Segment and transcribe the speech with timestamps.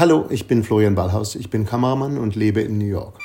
[0.00, 1.34] Hallo, ich bin Florian Ballhaus.
[1.34, 3.18] Ich bin Kameramann und lebe in New York.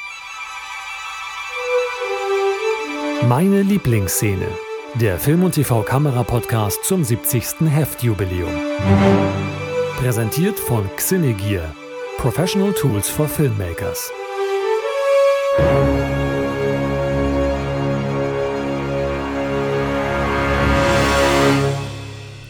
[3.30, 4.46] Meine Lieblingsszene.
[4.96, 7.70] Der Film- und TV-Kamera-Podcast zum 70.
[7.70, 8.52] Heftjubiläum.
[10.00, 11.74] Präsentiert von Xinegear.
[12.18, 14.12] Professional Tools for Filmmakers.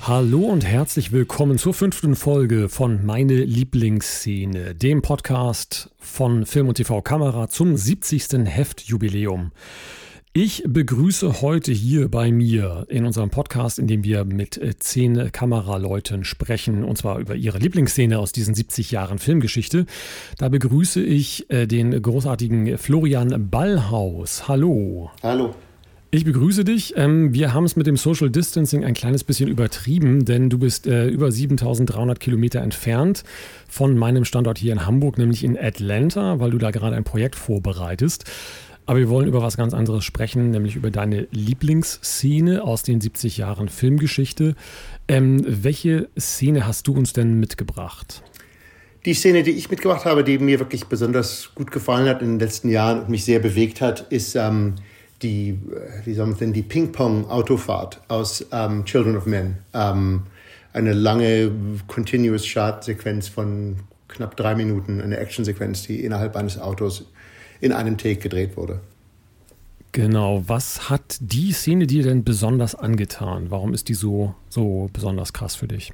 [0.07, 6.75] Hallo und herzlich willkommen zur fünften Folge von Meine Lieblingsszene, dem Podcast von Film und
[6.75, 8.45] TV Kamera zum 70.
[8.45, 9.51] Heftjubiläum.
[10.31, 15.31] Ich begrüße heute hier bei mir in unserem Podcast, in dem wir mit äh, zehn
[15.31, 19.87] Kameraleuten sprechen, und zwar über ihre Lieblingsszene aus diesen 70 Jahren Filmgeschichte.
[20.37, 24.47] Da begrüße ich äh, den großartigen Florian Ballhaus.
[24.47, 25.09] Hallo.
[25.23, 25.55] Hallo.
[26.15, 26.93] Ich begrüße dich.
[26.95, 30.87] Ähm, wir haben es mit dem Social Distancing ein kleines bisschen übertrieben, denn du bist
[30.87, 33.25] äh, über 7300 Kilometer entfernt
[33.67, 37.35] von meinem Standort hier in Hamburg, nämlich in Atlanta, weil du da gerade ein Projekt
[37.35, 38.23] vorbereitest.
[38.85, 43.35] Aber wir wollen über was ganz anderes sprechen, nämlich über deine Lieblingsszene aus den 70
[43.35, 44.55] Jahren Filmgeschichte.
[45.09, 48.23] Ähm, welche Szene hast du uns denn mitgebracht?
[49.03, 52.39] Die Szene, die ich mitgebracht habe, die mir wirklich besonders gut gefallen hat in den
[52.39, 54.75] letzten Jahren und mich sehr bewegt hat, ist ähm,
[55.21, 55.59] die,
[56.03, 59.57] wie soll man denn, die Ping-Pong-Autofahrt aus ähm, Children of Men.
[59.73, 60.23] Ähm,
[60.73, 61.51] eine lange
[61.87, 67.05] Continuous Shot-Sequenz von knapp drei Minuten, eine Action-Sequenz, die innerhalb eines Autos
[67.61, 68.81] in einem Take gedreht wurde.
[69.93, 73.49] Genau, was hat die Szene dir denn besonders angetan?
[73.49, 75.93] Warum ist die so, so besonders krass für dich?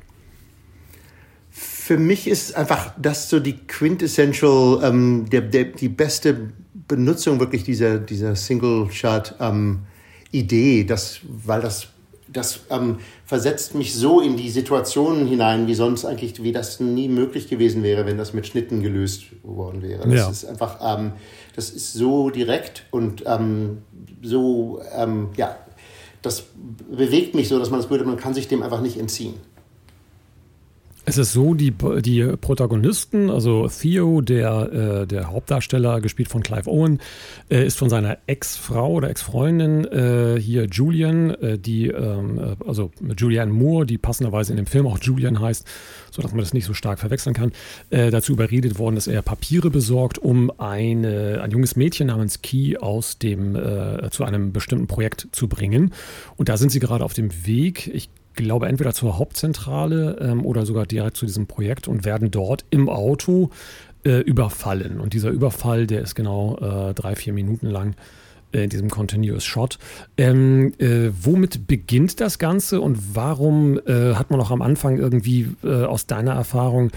[1.52, 6.50] Für mich ist einfach das so die quintessential, ähm, der, der, die beste
[6.92, 11.88] Benutzung wirklich dieser, dieser Single-Shot-Idee, ähm, das, weil das,
[12.28, 17.08] das ähm, versetzt mich so in die Situationen hinein, wie sonst eigentlich, wie das nie
[17.08, 20.06] möglich gewesen wäre, wenn das mit Schnitten gelöst worden wäre.
[20.06, 20.30] Das ja.
[20.30, 21.14] ist einfach, ähm,
[21.56, 23.84] das ist so direkt und ähm,
[24.22, 25.56] so, ähm, ja,
[26.22, 26.44] das
[26.92, 29.36] bewegt mich so, dass man das würde, man kann sich dem einfach nicht entziehen.
[31.12, 36.72] Es ist so, die, die Protagonisten, also Theo, der, äh, der Hauptdarsteller, gespielt von Clive
[36.72, 37.02] Owen,
[37.50, 42.92] äh, ist von seiner Ex-Frau oder Ex-Freundin, äh, hier Julian, äh, die, ähm, äh, also
[43.18, 45.68] Julianne Moore, die passenderweise in dem Film auch Julian heißt,
[46.12, 47.52] sodass man das nicht so stark verwechseln kann,
[47.90, 52.78] äh, dazu überredet worden, dass er Papiere besorgt, um eine, ein junges Mädchen namens Key
[52.78, 53.58] aus dem,
[54.12, 55.94] zu einem bestimmten Projekt zu bringen.
[56.38, 57.88] Und da sind sie gerade auf dem Weg.
[57.94, 62.66] Ich glaube, entweder zur Hauptzentrale ähm, oder sogar direkt zu diesem Projekt und werden dort
[62.70, 63.50] im Auto
[64.04, 65.00] äh, überfallen.
[65.00, 67.96] Und dieser Überfall, der ist genau äh, drei, vier Minuten lang
[68.52, 69.78] äh, in diesem Continuous Shot.
[70.18, 75.48] Ähm, äh, womit beginnt das Ganze und warum äh, hat man auch am Anfang irgendwie
[75.64, 76.92] äh, aus deiner Erfahrung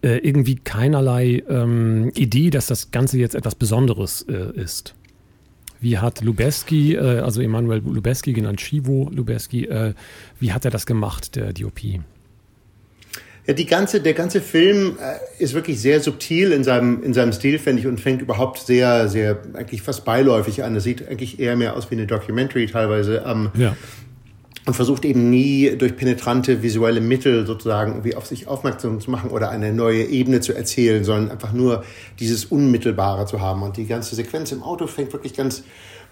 [0.00, 4.94] irgendwie keinerlei ähm, Idee, dass das Ganze jetzt etwas Besonderes ist?
[5.80, 9.94] Wie hat Lubeski, äh, also Emanuel Lubeski, genannt Chivo Lubeski, äh,
[10.40, 11.80] wie hat er das gemacht, der DOP?
[13.46, 17.32] Ja, die ganze, der ganze Film äh, ist wirklich sehr subtil in seinem, in seinem
[17.32, 20.76] Stil, finde ich, und fängt überhaupt sehr, sehr, eigentlich fast beiläufig an.
[20.76, 23.24] Es sieht eigentlich eher mehr aus wie eine Documentary teilweise.
[23.26, 23.74] Ähm, ja
[24.68, 29.30] und versucht eben nie durch penetrante visuelle Mittel sozusagen irgendwie auf sich aufmerksam zu machen
[29.30, 31.84] oder eine neue Ebene zu erzählen, sondern einfach nur
[32.20, 33.62] dieses Unmittelbare zu haben.
[33.62, 35.62] Und die ganze Sequenz im Auto fängt wirklich ganz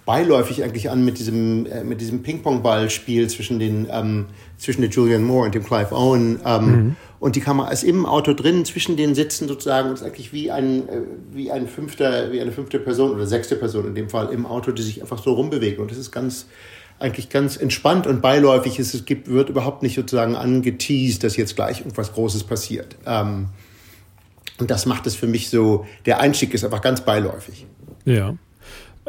[0.07, 4.25] beiläufig eigentlich an mit diesem, äh, mit diesem Ping-Pong-Ball-Spiel zwischen den, ähm,
[4.57, 6.41] zwischen der Julian Moore und dem Clive Owen.
[6.47, 6.97] Ähm, mhm.
[7.21, 10.51] Und die Kamera ist im Auto drin, zwischen den Sitzen sozusagen, und ist eigentlich wie
[10.51, 11.01] ein, äh,
[11.35, 14.71] wie ein fünfter, wie eine fünfte Person oder sechste Person in dem Fall im Auto,
[14.71, 15.79] die sich einfach so rumbewegt.
[15.79, 16.47] Und das ist ganz,
[16.99, 18.95] eigentlich ganz entspannt und beiläufig ist.
[18.95, 22.97] Es gibt, wird überhaupt nicht sozusagen angeteased, dass jetzt gleich irgendwas Großes passiert.
[23.07, 23.49] Ähm,
[24.59, 27.67] und das macht es für mich so, der Einstieg ist einfach ganz beiläufig.
[28.05, 28.37] Ja.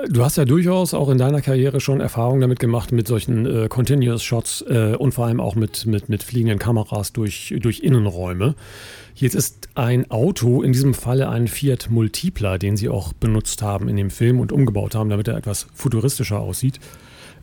[0.10, 3.68] Du hast ja durchaus auch in deiner Karriere schon Erfahrungen damit gemacht, mit solchen äh,
[3.68, 8.54] Continuous Shots äh, und vor allem auch mit, mit, mit fliegenden Kameras durch, durch Innenräume.
[9.16, 13.88] Jetzt ist ein Auto, in diesem Falle ein Fiat Multipla, den sie auch benutzt haben
[13.88, 16.80] in dem Film und umgebaut haben, damit er etwas futuristischer aussieht.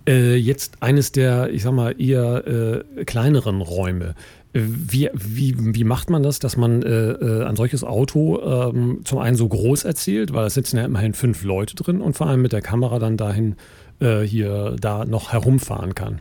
[0.07, 4.15] Äh, jetzt eines der, ich sag mal, eher äh, kleineren Räume.
[4.53, 9.01] Äh, wie, wie, wie macht man das, dass man äh, äh, ein solches Auto ähm,
[9.05, 12.27] zum einen so groß erzählt, weil da sitzen ja immerhin fünf Leute drin und vor
[12.27, 13.57] allem mit der Kamera dann dahin
[14.01, 16.21] äh, hier da noch herumfahren kann?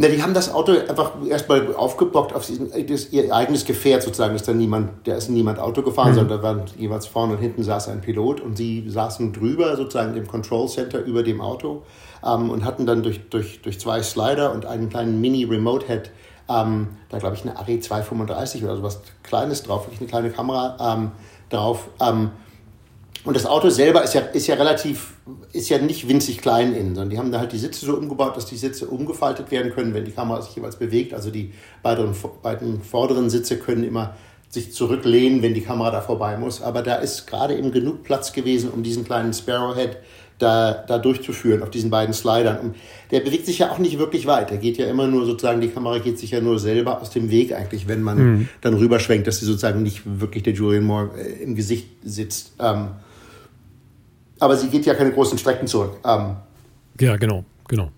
[0.00, 4.34] Na, die haben das Auto einfach erstmal aufgebockt auf diesen, das, ihr eigenes Gefährt sozusagen.
[4.34, 6.14] Ist da niemand, da ist niemand Auto gefahren, mhm.
[6.14, 10.16] sondern da waren jeweils vorne und hinten saß ein Pilot und sie saßen drüber sozusagen
[10.16, 11.82] im Control Center über dem Auto
[12.24, 16.10] ähm, und hatten dann durch, durch, durch zwei Slider und einen kleinen Mini-Remote-Head
[16.48, 20.94] Ähm, da glaube ich eine Arri 235 oder sowas Kleines drauf, wirklich eine kleine Kamera
[20.94, 21.10] ähm,
[21.50, 21.90] drauf.
[22.00, 22.30] Ähm,
[23.24, 25.14] und das Auto selber ist ja, ist ja relativ,
[25.52, 28.36] ist ja nicht winzig klein innen, sondern die haben da halt die Sitze so umgebaut,
[28.36, 31.12] dass die Sitze umgefaltet werden können, wenn die Kamera sich jeweils bewegt.
[31.12, 31.52] Also die
[31.82, 34.14] beiden, beiden vorderen Sitze können immer
[34.48, 36.62] sich zurücklehnen, wenn die Kamera da vorbei muss.
[36.62, 39.98] Aber da ist gerade eben genug Platz gewesen, um diesen kleinen Sparrowhead
[40.38, 42.58] da, da durchzuführen auf diesen beiden Slidern.
[42.58, 42.76] Und
[43.10, 44.50] der bewegt sich ja auch nicht wirklich weit.
[44.50, 47.30] Der geht ja immer nur sozusagen, die Kamera geht sich ja nur selber aus dem
[47.30, 48.48] Weg eigentlich, wenn man mhm.
[48.62, 52.54] dann rüberschwenkt, dass sie sozusagen nicht wirklich der Julian Moore äh, im Gesicht sitzt.
[52.58, 52.88] Ähm,
[54.40, 55.98] aber sie geht ja keine großen Strecken zurück.
[56.04, 56.36] Ähm,
[56.98, 57.90] ja, genau, genau.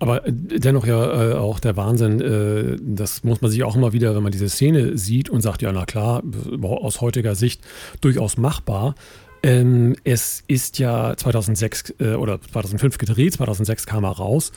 [0.00, 3.92] Aber äh, dennoch ja äh, auch der Wahnsinn, äh, das muss man sich auch immer
[3.92, 6.22] wieder, wenn man diese Szene sieht und sagt, ja, na klar,
[6.62, 7.62] aus heutiger Sicht
[8.00, 8.94] durchaus machbar.
[9.40, 14.50] Ähm, es ist ja 2006 äh, oder 2005 gedreht, 2006 kam er raus.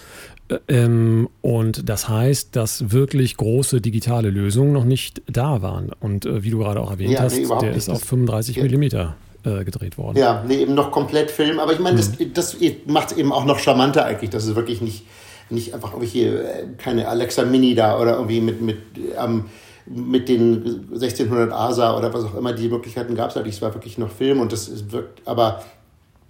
[0.50, 5.92] Äh, ähm, und das heißt, dass wirklich große digitale Lösungen noch nicht da waren.
[6.00, 8.64] Und äh, wie du gerade auch erwähnt ja, hast, nee, der ist auf 35 ja.
[8.64, 10.18] Millimeter äh, gedreht worden.
[10.18, 11.60] Ja, nee, eben noch komplett Film.
[11.60, 12.34] Aber ich meine, das, mhm.
[12.34, 15.06] das macht es eben auch noch charmanter eigentlich, dass es wirklich nicht,
[15.50, 18.78] nicht einfach irgendwelche, äh, keine Alexa Mini da oder irgendwie mit, mit,
[19.18, 19.46] ähm,
[19.86, 23.48] mit den 1600 ASA oder was auch immer, die Möglichkeiten gab es halt.
[23.48, 25.64] Es war wirklich noch Film und das wirkt, aber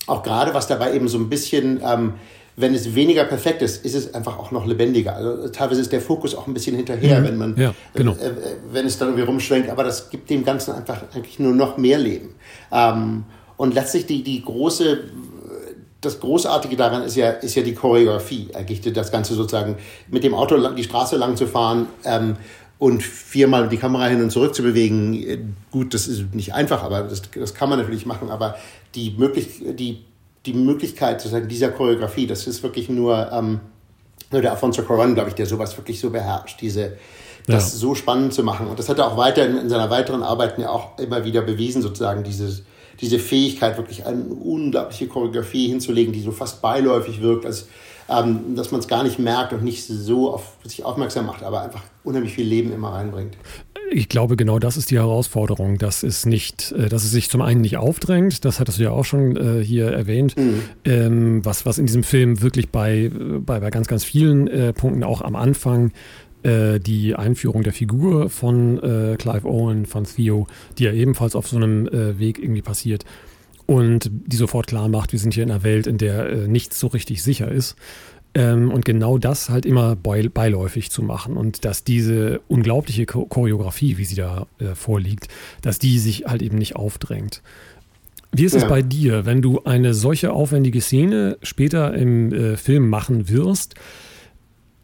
[0.07, 2.13] auch gerade was dabei eben so ein bisschen ähm,
[2.55, 5.15] wenn es weniger perfekt ist, ist es einfach auch noch lebendiger.
[5.15, 7.25] Also teilweise ist der Fokus auch ein bisschen hinterher, mhm.
[7.25, 8.13] wenn man, ja, genau.
[8.13, 8.31] äh,
[8.71, 11.97] wenn es dann irgendwie rumschwenkt, aber das gibt dem Ganzen einfach eigentlich nur noch mehr
[11.97, 12.35] Leben.
[12.71, 13.23] Ähm,
[13.57, 14.99] und letztlich die, die große,
[16.01, 19.77] das Großartige daran ist ja, ist ja die Choreografie, eigentlich das Ganze sozusagen
[20.09, 22.37] mit dem Auto die Straße lang zu fahren, ähm,
[22.81, 27.03] und viermal die Kamera hin und zurück zu bewegen, gut, das ist nicht einfach, aber
[27.03, 28.31] das, das kann man natürlich machen.
[28.31, 28.55] Aber
[28.95, 30.03] die, möglich, die
[30.45, 33.59] die Möglichkeit sozusagen dieser Choreografie, das ist wirklich nur, ähm,
[34.31, 36.97] nur der Alfonso Cuarón, glaube ich, der sowas wirklich so beherrscht, diese,
[37.47, 37.79] das ja.
[37.79, 38.67] so spannend zu machen.
[38.67, 41.41] Und das hat er auch weiter in, in seiner weiteren Arbeiten ja auch immer wieder
[41.41, 42.63] bewiesen, sozusagen dieses,
[42.99, 47.67] diese Fähigkeit, wirklich eine unglaubliche Choreografie hinzulegen, die so fast beiläufig wirkt, als
[48.11, 51.61] ähm, dass man es gar nicht merkt und nicht so auf sich aufmerksam macht, aber
[51.61, 53.37] einfach unheimlich viel Leben immer reinbringt.
[53.93, 57.41] Ich glaube, genau das ist die Herausforderung, dass es nicht, äh, dass es sich zum
[57.41, 60.61] einen nicht aufdrängt, das hattest du ja auch schon äh, hier erwähnt, mhm.
[60.85, 65.03] ähm, was, was in diesem Film wirklich bei, bei, bei ganz, ganz vielen äh, Punkten
[65.03, 65.91] auch am Anfang
[66.43, 70.47] äh, die Einführung der Figur von äh, Clive Owen, von Theo,
[70.77, 73.03] die ja ebenfalls auf so einem äh, Weg irgendwie passiert
[73.65, 76.87] und die sofort klar macht, wir sind hier in einer Welt, in der nichts so
[76.87, 77.75] richtig sicher ist.
[78.33, 84.05] Ähm, und genau das halt immer beiläufig zu machen und dass diese unglaubliche Choreografie, wie
[84.05, 85.27] sie da äh, vorliegt,
[85.61, 87.41] dass die sich halt eben nicht aufdrängt.
[88.31, 88.59] Wie ist ja.
[88.59, 93.75] es bei dir, wenn du eine solche aufwendige Szene später im äh, Film machen wirst?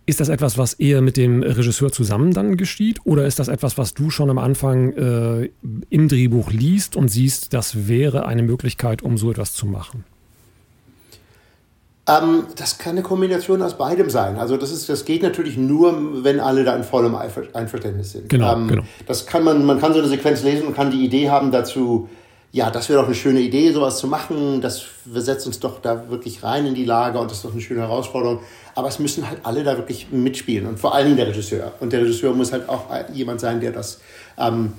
[0.05, 2.99] Ist das etwas, was eher mit dem Regisseur zusammen dann geschieht?
[3.05, 5.49] Oder ist das etwas, was du schon am Anfang äh,
[5.89, 10.03] im Drehbuch liest und siehst, das wäre eine Möglichkeit, um so etwas zu machen?
[12.07, 14.37] Ähm, das kann eine Kombination aus beidem sein.
[14.37, 18.29] Also das ist, das geht natürlich nur, wenn alle da in vollem Einverständnis sind.
[18.29, 18.83] Genau, ähm, genau.
[19.05, 22.07] Das kann man, man kann so eine Sequenz lesen und kann die Idee haben dazu,
[22.53, 24.61] ja, das wäre doch eine schöne Idee, sowas zu machen.
[24.61, 27.51] Das wir setzen uns doch da wirklich rein in die Lage und das ist doch
[27.51, 28.39] eine schöne Herausforderung.
[28.73, 31.73] Aber es müssen halt alle da wirklich mitspielen und vor allen Dingen der Regisseur.
[31.81, 33.99] Und der Regisseur muss halt auch jemand sein, der das
[34.37, 34.73] ähm,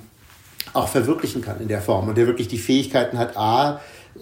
[0.73, 3.79] auch verwirklichen kann in der Form und der wirklich die Fähigkeiten hat, a,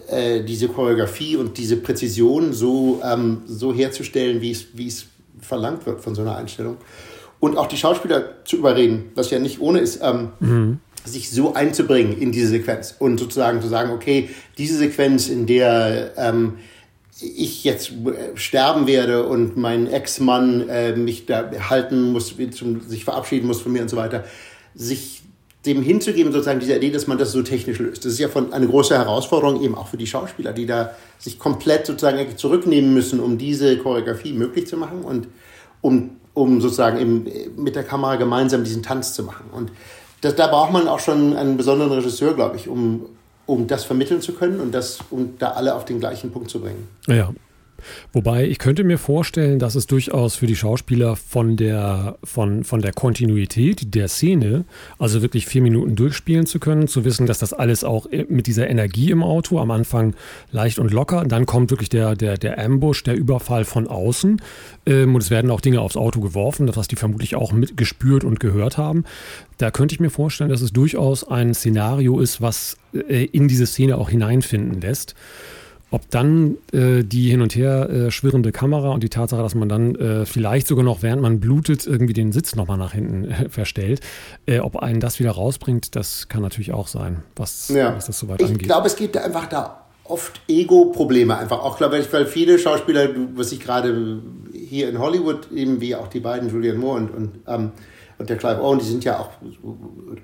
[0.09, 5.05] äh, diese Choreografie und diese Präzision so, ähm, so herzustellen, wie es,
[5.41, 6.77] verlangt wird von so einer Einstellung.
[7.39, 10.79] Und auch die Schauspieler zu überreden, was ja nicht ohne ist, ähm, mhm.
[11.05, 16.13] sich so einzubringen in diese Sequenz und sozusagen zu sagen, okay, diese Sequenz, in der
[16.17, 16.53] ähm,
[17.19, 23.03] ich jetzt äh, sterben werde und mein Ex-Mann äh, mich da halten muss, zum, sich
[23.03, 24.23] verabschieden muss von mir und so weiter,
[24.75, 25.23] sich
[25.67, 28.05] dem hinzugeben, sozusagen dieser Idee, dass man das so technisch löst.
[28.05, 31.37] Das ist ja von eine große Herausforderung eben auch für die Schauspieler, die da sich
[31.37, 35.27] komplett sozusagen zurücknehmen müssen, um diese Choreografie möglich zu machen und
[35.81, 39.45] um, um sozusagen eben mit der Kamera gemeinsam diesen Tanz zu machen.
[39.51, 39.71] Und
[40.21, 43.05] das, da braucht man auch schon einen besonderen Regisseur, glaube ich, um,
[43.45, 46.59] um das vermitteln zu können und das, um da alle auf den gleichen Punkt zu
[46.59, 46.87] bringen.
[47.07, 47.31] Ja,
[48.13, 52.81] Wobei ich könnte mir vorstellen, dass es durchaus für die Schauspieler von der, von, von
[52.81, 54.65] der Kontinuität der Szene,
[54.97, 58.69] also wirklich vier Minuten durchspielen zu können, zu wissen, dass das alles auch mit dieser
[58.69, 60.15] Energie im Auto am Anfang
[60.51, 64.41] leicht und locker, dann kommt wirklich der, der, der Ambush, der Überfall von außen
[64.85, 68.23] ähm, und es werden auch Dinge aufs Auto geworfen, das was die vermutlich auch mitgespürt
[68.23, 69.03] und gehört haben.
[69.57, 73.65] Da könnte ich mir vorstellen, dass es durchaus ein Szenario ist, was äh, in diese
[73.65, 75.15] Szene auch hineinfinden lässt.
[75.89, 79.69] Ob dann äh, die hin und her äh, schwirrende Kamera und die Tatsache, dass man
[79.69, 83.49] dann äh, vielleicht sogar noch, während man blutet, irgendwie den Sitz nochmal nach hinten äh,
[83.49, 84.01] verstellt,
[84.45, 87.95] äh, ob einen das wieder rausbringt, das kann natürlich auch sein, was, ja.
[87.95, 88.63] was das soweit ich angeht.
[88.63, 91.59] Ich glaube, es gibt einfach da oft Ego-Probleme einfach.
[91.59, 94.21] Auch glaube ich, weil viele Schauspieler, was ich gerade
[94.53, 97.71] hier in Hollywood, eben wie auch die beiden, Julian Moore und, und ähm,
[98.17, 99.29] und der Clive Owen, die sind ja auch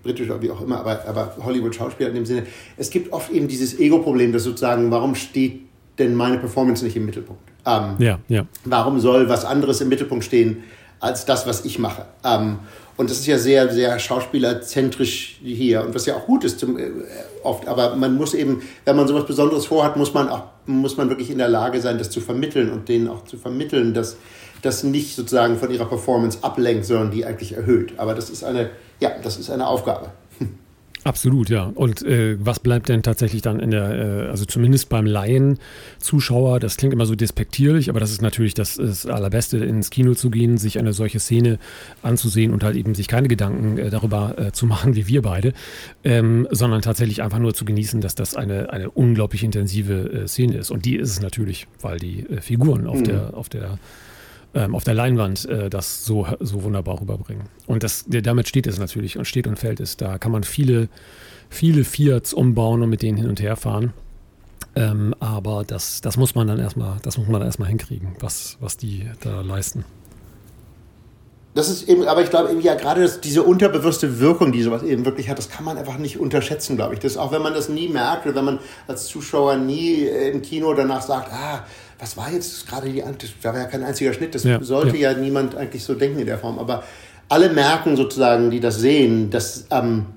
[0.02, 2.44] britisch oder wie auch immer, aber, aber Hollywood-Schauspieler in dem Sinne.
[2.78, 5.62] Es gibt oft eben dieses Ego-Problem, das sozusagen, warum steht
[6.00, 7.42] denn meine Performance nicht im Mittelpunkt?
[7.66, 8.46] Ähm, ja, ja.
[8.66, 10.64] Warum soll was anderes im Mittelpunkt stehen
[11.00, 12.06] als das, was ich mache?
[12.24, 12.60] Ähm,
[12.96, 16.78] und das ist ja sehr, sehr schauspielerzentrisch hier und was ja auch gut ist zum,
[16.78, 16.92] äh,
[17.44, 17.68] oft.
[17.68, 21.32] Aber man muss eben, wenn man sowas Besonderes vorhat, muss man auch, muss man wirklich
[21.32, 24.18] in der Lage sein, das zu vermitteln und denen auch zu vermitteln, dass
[24.64, 27.94] das nicht sozusagen von ihrer Performance ablenkt, sondern die eigentlich erhöht.
[27.98, 30.10] Aber das ist eine, ja, das ist eine Aufgabe.
[31.04, 31.70] Absolut, ja.
[31.76, 36.78] Und äh, was bleibt denn tatsächlich dann in der, äh, also zumindest beim Laien-Zuschauer, das
[36.78, 40.58] klingt immer so despektierlich, aber das ist natürlich das, das Allerbeste, ins Kino zu gehen,
[40.58, 41.60] sich eine solche Szene
[42.04, 45.52] anzusehen und halt eben sich keine Gedanken äh, darüber äh, zu machen, wie wir beide,
[46.06, 50.56] ähm, sondern tatsächlich einfach nur zu genießen, dass das eine, eine unglaublich intensive äh, Szene
[50.56, 50.72] ist.
[50.72, 53.04] Und die ist es natürlich, weil die äh, Figuren auf mhm.
[53.04, 53.78] der, auf der
[54.54, 57.44] ähm, auf der Leinwand äh, das so, so wunderbar rüberbringen.
[57.68, 59.98] Und das, damit steht es natürlich und steht und fällt es.
[59.98, 60.90] Da kann man viele,
[61.50, 63.94] viele Fiats umbauen und mit denen hin und her fahren.
[64.76, 68.58] Ähm, aber das, das muss man dann erstmal, das muss man dann erstmal hinkriegen, was,
[68.60, 69.86] was die da leisten.
[71.56, 75.06] Das ist eben, aber ich glaube eben ja gerade diese unterbewusste Wirkung, die sowas eben
[75.06, 77.00] wirklich hat, das kann man einfach nicht unterschätzen, glaube ich.
[77.00, 80.74] Das auch wenn man das nie merkt oder wenn man als Zuschauer nie im Kino
[80.74, 81.64] danach sagt, ah,
[82.04, 85.14] was war jetzt gerade die, das war ja kein einziger Schnitt, das ja, sollte ja.
[85.14, 85.18] ja.
[85.18, 86.84] niemand eigentlich so denken in der Form, aber
[87.30, 90.08] alle merken sozusagen, die das sehen, dass ähm,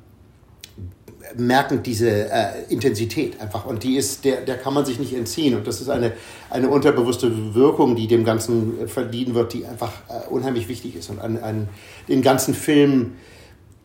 [1.37, 5.57] merken diese äh, Intensität einfach und die ist, der, der kann man sich nicht entziehen
[5.57, 6.13] und das ist eine,
[6.51, 11.21] eine unterbewusste Wirkung, die dem Ganzen verliehen wird, die einfach äh, unheimlich wichtig ist und
[11.21, 11.69] an, an
[12.09, 13.13] den ganzen Film,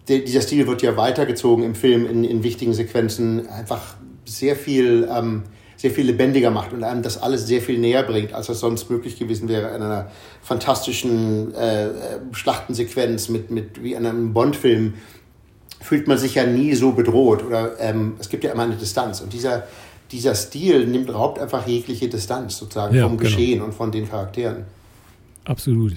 [0.07, 5.07] der, dieser Stil wird ja weitergezogen im Film in, in wichtigen Sequenzen, einfach sehr viel
[5.15, 5.43] ähm,
[5.81, 8.91] sehr viel lebendiger macht und einem das alles sehr viel näher bringt, als es sonst
[8.91, 10.11] möglich gewesen wäre in einer
[10.43, 11.87] fantastischen äh,
[12.33, 14.93] Schlachtensequenz mit, mit wie in einem Bond-Film
[15.79, 19.21] fühlt man sich ja nie so bedroht oder ähm, es gibt ja immer eine Distanz
[19.21, 19.63] und dieser
[20.11, 23.29] dieser Stil nimmt raubt einfach jegliche Distanz sozusagen ja, vom genau.
[23.29, 24.65] Geschehen und von den Charakteren.
[25.45, 25.95] Absolut.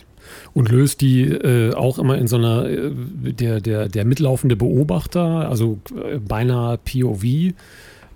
[0.55, 5.51] Und löst die äh, auch immer in so einer, äh, der, der, der mitlaufende Beobachter,
[5.51, 7.53] also äh, beinahe POV,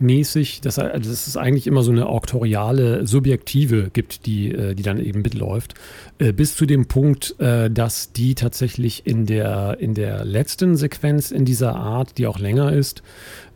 [0.01, 4.99] mäßig, dass, dass es eigentlich immer so eine auktoriale Subjektive gibt, die, äh, die dann
[4.99, 5.75] eben mitläuft,
[6.19, 11.31] äh, bis zu dem Punkt, äh, dass die tatsächlich in der, in der letzten Sequenz
[11.31, 13.03] in dieser Art, die auch länger ist,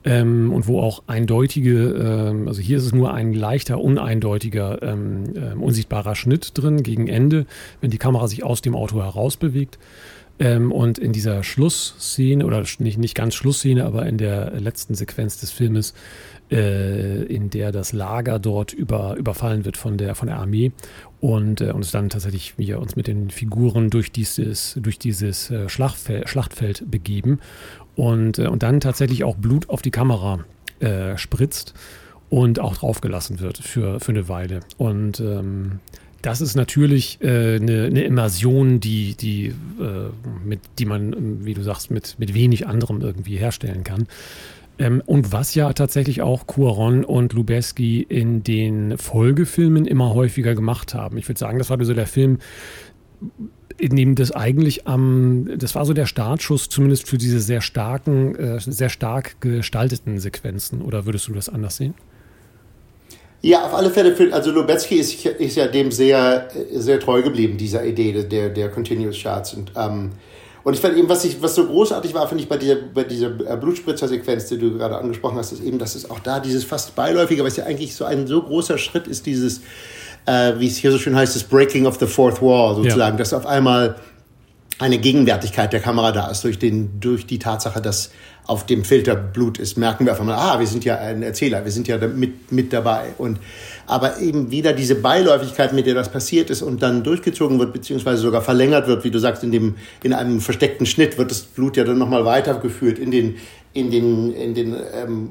[0.04, 5.32] ähm, und wo auch eindeutige, ähm, also hier ist es nur ein leichter, uneindeutiger, ähm,
[5.36, 7.46] ähm unsichtbarer Schnitt drin gegen Ende,
[7.80, 9.78] wenn die Kamera sich aus dem Auto heraus bewegt.
[10.42, 15.38] Ähm, und in dieser Schlussszene, oder nicht, nicht ganz Schlussszene, aber in der letzten Sequenz
[15.38, 15.94] des Filmes,
[16.50, 20.72] äh, in der das Lager dort über, überfallen wird von der, von der Armee
[21.20, 25.68] und äh, uns dann tatsächlich wir uns mit den Figuren durch dieses, durch dieses äh,
[25.68, 27.38] Schlachtfeld, Schlachtfeld begeben
[27.94, 30.40] und, äh, und dann tatsächlich auch Blut auf die Kamera
[30.80, 31.74] äh, spritzt
[32.30, 34.60] und auch draufgelassen wird für, für eine Weile.
[34.76, 35.78] Und ähm,
[36.22, 40.10] das ist natürlich äh, eine, Immersion, die, die, äh,
[40.44, 44.06] mit, die man, wie du sagst, mit, mit wenig anderem irgendwie herstellen kann.
[44.78, 50.94] Ähm, und was ja tatsächlich auch Cuaron und Lubeski in den Folgefilmen immer häufiger gemacht
[50.94, 51.18] haben.
[51.18, 52.38] Ich würde sagen, das war so der Film,
[53.78, 58.36] in dem das eigentlich am, das war so der Startschuss zumindest für diese sehr starken,
[58.36, 60.82] äh, sehr stark gestalteten Sequenzen.
[60.82, 61.94] Oder würdest du das anders sehen?
[63.42, 64.14] Ja, auf alle Fälle.
[64.14, 68.68] Für, also Lubetzky ist, ist ja dem sehr, sehr treu geblieben, dieser Idee der, der
[68.70, 69.54] Continuous Charts.
[69.54, 70.12] Und, ähm,
[70.62, 73.02] und ich fand eben, was, ich, was so großartig war, finde ich, bei dieser, bei
[73.02, 76.62] dieser äh, Blutspritzer-Sequenz, die du gerade angesprochen hast, ist eben, dass es auch da dieses
[76.62, 79.62] fast beiläufige, was ja eigentlich so ein so großer Schritt ist, dieses,
[80.26, 83.18] äh, wie es hier so schön heißt, das Breaking of the Fourth Wall sozusagen, ja.
[83.18, 83.96] dass auf einmal
[84.82, 88.10] eine Gegenwärtigkeit der Kamera da ist durch, den, durch die Tatsache, dass
[88.48, 91.64] auf dem Filter Blut ist, merken wir auf einmal, ah, wir sind ja ein Erzähler,
[91.64, 93.10] wir sind ja mit, mit dabei.
[93.16, 93.38] Und,
[93.86, 98.22] aber eben wieder diese Beiläufigkeit, mit der das passiert ist und dann durchgezogen wird, beziehungsweise
[98.22, 101.76] sogar verlängert wird, wie du sagst, in, dem, in einem versteckten Schnitt wird das Blut
[101.76, 103.36] ja dann nochmal weitergeführt in den,
[103.74, 105.30] in den, in den ähm,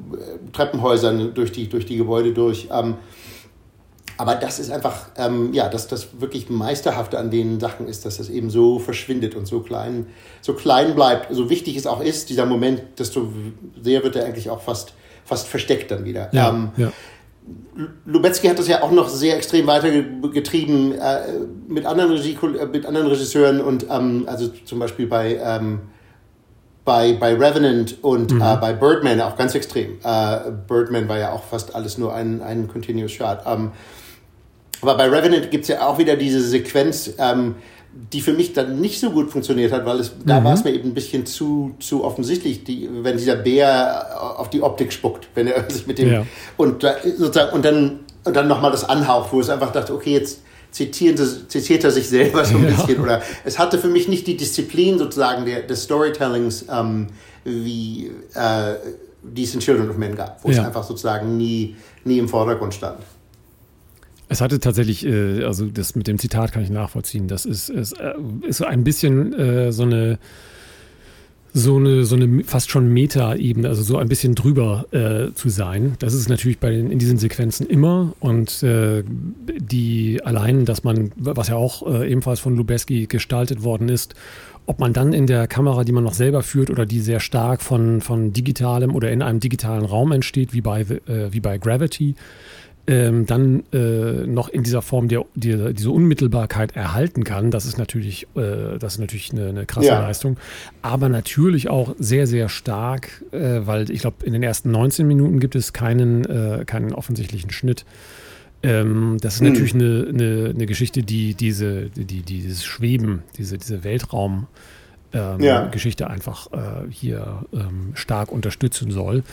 [0.54, 2.70] Treppenhäusern durch die, durch die Gebäude durch.
[2.72, 2.96] Ähm,
[4.22, 8.18] aber das ist einfach, ähm, ja, das, das wirklich Meisterhafte an den Sachen ist, dass
[8.18, 10.06] das eben so verschwindet und so klein,
[10.42, 11.34] so klein bleibt.
[11.34, 13.30] So wichtig es auch ist, dieser Moment, desto
[13.82, 14.94] sehr wird er eigentlich auch fast,
[15.26, 16.30] fast versteckt dann wieder.
[16.34, 16.92] Ja, ähm, ja.
[18.06, 21.22] Lubetzky hat das ja auch noch sehr extrem weitergetrieben äh,
[21.68, 25.80] mit, anderen Regie, äh, mit anderen Regisseuren und ähm, also zum Beispiel bei, ähm,
[26.86, 28.42] bei, bei Revenant und mhm.
[28.42, 29.98] äh, bei Birdman auch ganz extrem.
[30.04, 33.40] Äh, Birdman war ja auch fast alles nur ein, ein Continuous Shot.
[33.48, 33.72] Ähm,
[34.82, 37.56] aber bei Revenant gibt es ja auch wieder diese Sequenz, ähm,
[38.14, 40.26] die für mich dann nicht so gut funktioniert hat, weil es, mhm.
[40.26, 44.50] da war es mir eben ein bisschen zu, zu offensichtlich, die, wenn dieser Bär auf
[44.50, 46.26] die Optik spuckt, wenn er sich mit dem ja.
[46.58, 46.86] und
[47.18, 51.20] sozusagen und dann und dann nochmal das anhaucht, wo es einfach dachte, okay, jetzt zitiert,
[51.50, 52.70] zitiert er sich selber so ein ja.
[52.70, 57.08] bisschen oder es hatte für mich nicht die Disziplin sozusagen der, des Storytellings ähm,
[57.44, 58.76] wie äh,
[59.24, 60.60] die es in Children of Men gab, wo ja.
[60.60, 63.00] es einfach sozusagen nie, nie im Vordergrund stand.
[64.32, 67.28] Es hatte tatsächlich, äh, also das mit dem Zitat kann ich nachvollziehen.
[67.28, 68.14] Das ist, ist, äh,
[68.48, 70.20] ist so ein bisschen äh, so eine
[71.54, 75.96] so eine, so eine fast schon Meta-Ebene, also so ein bisschen drüber äh, zu sein.
[76.00, 81.50] Das ist natürlich bei den, in diesen Sequenzen immer und die allein, dass man, was
[81.50, 84.16] ja auch ebenfalls von Lubeski gestaltet worden ist,
[84.66, 87.62] ob man dann in der Kamera, die man noch selber führt oder die sehr stark
[87.62, 92.16] von, von digitalem oder in einem digitalen Raum entsteht, wie bei, äh, wie bei Gravity,
[92.88, 97.78] ähm, dann äh, noch in dieser Form der, der, diese Unmittelbarkeit erhalten kann, das ist
[97.78, 100.00] natürlich, äh, das ist natürlich eine, eine krasse ja.
[100.00, 100.38] Leistung.
[100.82, 105.40] Aber natürlich auch sehr, sehr stark, äh, weil ich glaube, in den ersten 19 Minuten
[105.40, 107.86] gibt es keinen, äh, keinen offensichtlichen Schnitt.
[108.64, 109.50] Ähm, das ist mhm.
[109.50, 114.48] natürlich eine, eine, eine, Geschichte, die diese, die, dieses Schweben, diese, diese Weltraum-
[115.14, 115.66] ähm, ja.
[115.68, 119.24] Geschichte einfach äh, hier ähm, stark unterstützen soll.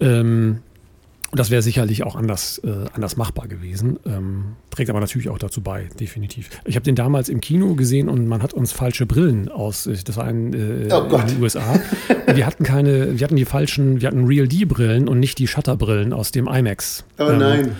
[0.00, 0.60] Ähm,
[1.32, 3.98] das wäre sicherlich auch anders, äh, anders machbar gewesen.
[4.06, 6.48] Ähm, trägt aber natürlich auch dazu bei, definitiv.
[6.64, 9.96] Ich habe den damals im Kino gesehen und man hat uns falsche Brillen aus, äh,
[10.02, 11.80] das war ein, äh, oh in den USA.
[12.32, 16.14] wir hatten keine, wir hatten die falschen, wir hatten Real D-Brillen und nicht die Shutterbrillen
[16.14, 17.04] aus dem IMAX.
[17.18, 17.72] Oh ähm, nein.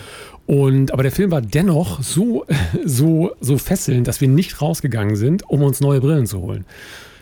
[0.45, 2.45] Und, aber der Film war dennoch so,
[2.85, 6.67] so, so fesselnd, dass wir nicht rausgegangen sind, um uns neue Brillen zu holen.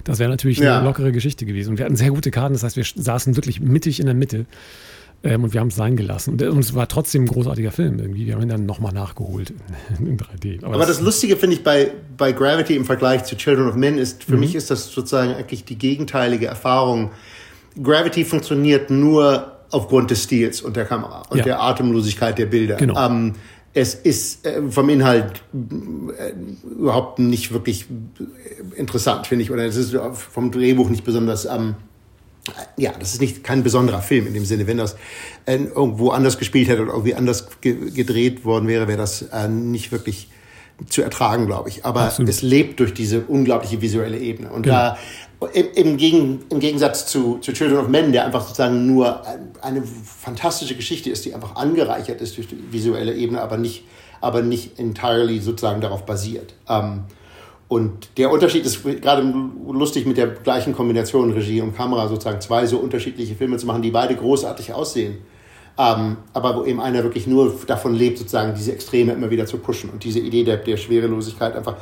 [0.03, 0.79] Das wäre natürlich ja.
[0.79, 1.71] eine lockere Geschichte gewesen.
[1.71, 4.47] Und wir hatten sehr gute Karten, das heißt, wir saßen wirklich mittig in der Mitte.
[5.27, 6.33] Ähm, und wir haben es sein gelassen.
[6.33, 8.27] Und, und, es war trotzdem ein großartiger Film irgendwie.
[8.27, 9.53] Wir haben ihn dann nochmal nachgeholt
[9.99, 10.65] in, in 3D.
[10.65, 13.75] Aber, Aber das, das, Lustige finde ich bei, bei Gravity im Vergleich zu Children of
[13.77, 14.41] Men ist, für mhm.
[14.41, 17.11] mich ist das sozusagen eigentlich die gegenteilige Erfahrung.
[17.83, 21.45] Gravity funktioniert nur aufgrund des Stils und der Kamera und ja.
[21.45, 22.77] der Atemlosigkeit der Bilder.
[22.77, 22.99] Genau.
[23.05, 23.35] Ähm,
[23.75, 26.33] es ist äh, vom Inhalt äh,
[26.79, 27.87] überhaupt nicht wirklich
[28.75, 31.75] interessant, finde ich, oder es ist vom Drehbuch nicht besonders ähm,
[32.77, 34.67] ja, das ist nicht kein besonderer Film in dem Sinne.
[34.67, 34.97] Wenn das
[35.47, 39.49] äh, irgendwo anders gespielt hätte oder irgendwie anders ge gedreht worden wäre, wäre das äh,
[39.49, 40.29] nicht wirklich
[40.89, 41.85] zu ertragen, glaube ich.
[41.85, 42.29] Aber Absolut.
[42.29, 44.51] es lebt durch diese unglaubliche visuelle Ebene.
[44.51, 44.97] Und ja.
[45.41, 49.23] da im, im, Gegen, im Gegensatz zu, zu Children of Men, der einfach sozusagen nur
[49.63, 53.85] eine fantastische Geschichte ist, die einfach angereichert ist durch die visuelle Ebene, aber nicht,
[54.21, 56.55] aber nicht entirely sozusagen darauf basiert.
[56.69, 57.05] Ähm,
[57.69, 59.23] und der Unterschied ist gerade
[59.69, 63.83] lustig mit der gleichen Kombination Regie und Kamera sozusagen zwei so unterschiedliche Filme zu machen,
[63.83, 65.19] die beide großartig aussehen.
[65.79, 69.59] Ähm, aber wo eben einer wirklich nur davon lebt, sozusagen diese Extreme immer wieder zu
[69.59, 71.77] pushen und diese Idee der, der Schwerelosigkeit einfach.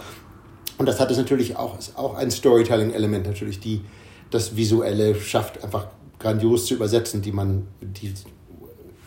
[0.78, 3.82] Und das hat es natürlich auch, ist auch ein Storytelling-Element natürlich, die
[4.30, 5.86] das Visuelle schafft, einfach
[6.18, 8.12] grandios zu übersetzen, die man, die,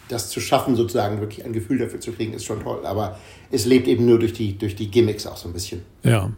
[0.08, 2.86] das zu schaffen, sozusagen wirklich ein Gefühl dafür zu kriegen, ist schon toll.
[2.86, 3.18] Aber
[3.52, 5.82] es lebt eben nur durch die, durch die Gimmicks auch so ein bisschen.
[6.04, 6.32] Ja.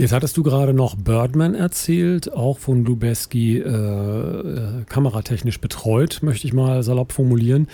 [0.00, 6.46] Jetzt hattest du gerade noch Birdman erzählt, auch von Lubeski äh, äh, kameratechnisch betreut, möchte
[6.46, 7.68] ich mal salopp formulieren.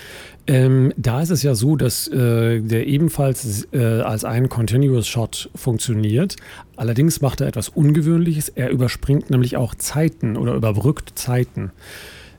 [0.48, 5.50] Ähm, da ist es ja so, dass äh, der ebenfalls äh, als ein Continuous Shot
[5.54, 6.34] funktioniert.
[6.74, 8.48] Allerdings macht er etwas Ungewöhnliches.
[8.48, 11.70] Er überspringt nämlich auch Zeiten oder überbrückt Zeiten.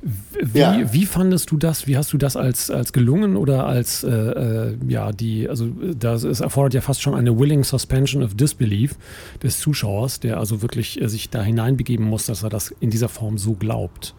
[0.01, 0.93] Wie, ja.
[0.93, 1.87] wie fandest du das?
[1.87, 6.23] Wie hast du das als, als gelungen oder als, äh, äh, ja, die, also das
[6.23, 8.95] es erfordert ja fast schon eine willing suspension of disbelief
[9.41, 13.09] des Zuschauers, der also wirklich äh, sich da hineinbegeben muss, dass er das in dieser
[13.09, 14.13] Form so glaubt.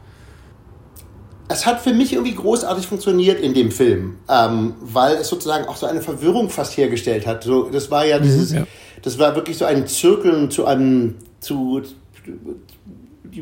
[1.48, 5.76] Es hat für mich irgendwie großartig funktioniert in dem Film, ähm, weil es sozusagen auch
[5.76, 7.42] so eine Verwirrung fast hergestellt hat.
[7.42, 8.66] So, das war ja mhm, dieses, mhm, ja.
[9.02, 11.82] das war wirklich so ein Zirkeln zu einem, zu,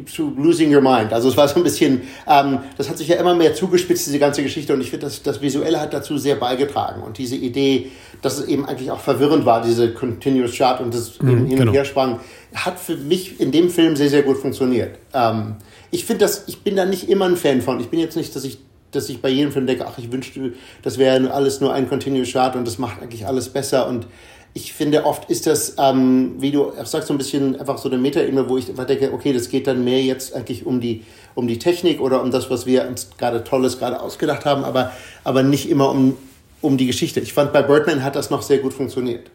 [0.06, 1.12] zu Losing Your Mind.
[1.12, 4.18] Also es war so ein bisschen, ähm, das hat sich ja immer mehr zugespitzt, diese
[4.18, 4.72] ganze Geschichte.
[4.74, 7.02] Und ich finde, das, das Visuelle hat dazu sehr beigetragen.
[7.02, 7.90] Und diese Idee,
[8.22, 11.58] dass es eben eigentlich auch verwirrend war, diese Continuous Chart und das mhm, eben hin
[11.58, 11.70] genau.
[11.70, 12.20] und her sprang,
[12.54, 14.98] hat für mich in dem Film sehr, sehr gut funktioniert.
[15.12, 15.56] Ähm,
[15.90, 17.80] ich finde das, ich bin da nicht immer ein Fan von.
[17.80, 18.58] Ich bin jetzt nicht, dass ich
[18.92, 22.32] dass ich bei jedem Film denke, ach, ich wünschte, das wäre alles nur ein Continuous
[22.32, 24.06] Chart und das macht eigentlich alles besser und
[24.56, 27.98] ich finde, oft ist das, ähm, wie du sagst, so ein bisschen einfach so eine
[27.98, 31.58] Metaebene, wo ich denke, okay, das geht dann mehr jetzt eigentlich um die, um die
[31.58, 34.92] Technik oder um das, was wir uns gerade Tolles gerade ausgedacht haben, aber,
[35.24, 36.16] aber nicht immer um,
[36.62, 37.20] um die Geschichte.
[37.20, 39.30] Ich fand, bei Birdman hat das noch sehr gut funktioniert.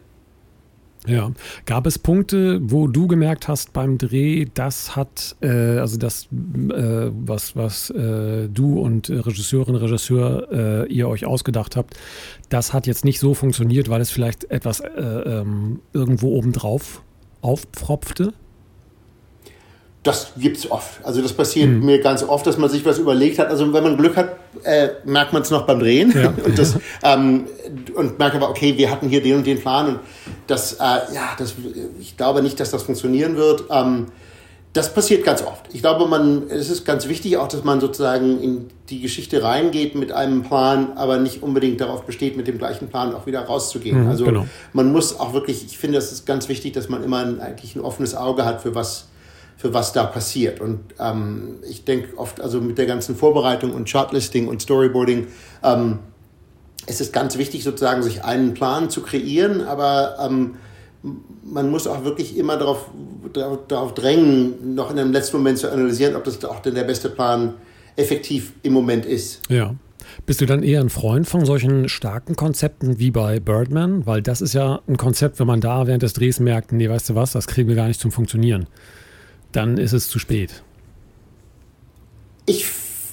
[1.07, 1.31] Ja,
[1.65, 7.09] gab es Punkte, wo du gemerkt hast beim Dreh, das hat, äh, also das, äh,
[7.11, 11.95] was, was äh, du und Regisseurin, Regisseur äh, ihr euch ausgedacht habt,
[12.49, 17.01] das hat jetzt nicht so funktioniert, weil es vielleicht etwas äh, ähm, irgendwo obendrauf
[17.41, 18.33] aufpfropfte?
[20.03, 21.05] Das gibt's oft.
[21.05, 21.85] Also das passiert mhm.
[21.85, 23.49] mir ganz oft, dass man sich was überlegt hat.
[23.49, 26.33] Also wenn man Glück hat, äh, merkt man es noch beim Drehen ja.
[26.45, 27.45] und, das, ähm,
[27.93, 29.99] und merkt aber, okay, wir hatten hier den und den Plan und
[30.47, 31.53] das, äh, ja, das,
[31.99, 33.65] ich glaube nicht, dass das funktionieren wird.
[33.69, 34.07] Ähm,
[34.73, 35.65] das passiert ganz oft.
[35.73, 39.95] Ich glaube, man, es ist ganz wichtig auch, dass man sozusagen in die Geschichte reingeht
[39.95, 44.05] mit einem Plan, aber nicht unbedingt darauf besteht, mit dem gleichen Plan auch wieder rauszugehen.
[44.05, 44.47] Mhm, also genau.
[44.71, 47.75] man muss auch wirklich, ich finde, es ist ganz wichtig, dass man immer ein, eigentlich
[47.75, 49.07] ein offenes Auge hat für was
[49.61, 50.59] für was da passiert.
[50.59, 55.27] Und ähm, ich denke oft, also mit der ganzen Vorbereitung und Chartlisting und Storyboarding,
[55.63, 55.99] ähm,
[56.87, 60.55] ist es ganz wichtig, sozusagen sich einen Plan zu kreieren, aber ähm,
[61.43, 62.89] man muss auch wirklich immer darauf,
[63.67, 67.09] darauf drängen, noch in einem letzten Moment zu analysieren, ob das auch denn der beste
[67.09, 67.53] Plan
[67.97, 69.41] effektiv im Moment ist.
[69.47, 69.75] Ja.
[70.25, 74.07] Bist du dann eher ein Freund von solchen starken Konzepten wie bei Birdman?
[74.07, 77.11] Weil das ist ja ein Konzept, wenn man da während des Drehs merkt, nee, weißt
[77.11, 78.65] du was, das kriegen wir gar nicht zum Funktionieren
[79.51, 80.63] dann ist es zu spät.
[82.45, 82.65] Ich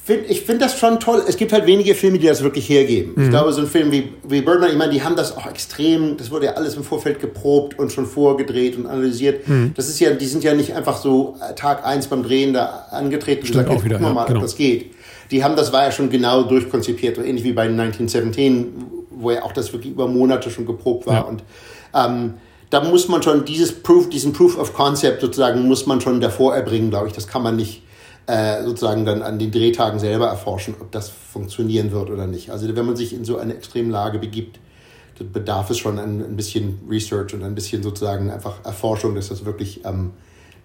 [0.09, 1.23] finde ich find das schon toll.
[1.29, 3.13] Es gibt halt wenige Filme, die das wirklich hergeben.
[3.15, 3.25] Mhm.
[3.25, 6.17] Ich glaube, so ein Film wie, wie Birdman, ich meine, die haben das auch extrem,
[6.17, 9.47] das wurde ja alles im Vorfeld geprobt und schon vorgedreht und analysiert.
[9.47, 9.73] Mhm.
[9.77, 12.87] Das ist ja, die sind ja nicht einfach so äh, Tag eins beim Drehen da
[12.91, 14.39] angetreten und gesagt, auch wieder, gucken wir mal, genau.
[14.39, 14.93] ob das geht.
[15.31, 18.73] Die haben, das war ja schon genau durchkonzipiert, ähnlich wie bei 1917,
[19.11, 21.15] wo ja auch das wirklich über Monate schon geprobt war.
[21.15, 21.21] Ja.
[21.21, 21.43] Und
[21.95, 22.35] ähm,
[22.71, 26.55] da muss man schon dieses Proof, diesen Proof of Concept sozusagen, muss man schon davor
[26.55, 27.13] erbringen, glaube ich.
[27.13, 27.83] Das kann man nicht
[28.27, 32.51] äh, sozusagen dann an den Drehtagen selber erforschen, ob das funktionieren wird oder nicht.
[32.51, 34.59] Also wenn man sich in so eine Extremlage begibt,
[35.33, 39.45] bedarf es schon ein, ein bisschen Research und ein bisschen sozusagen einfach Erforschung, dass das
[39.45, 40.13] wirklich, ähm,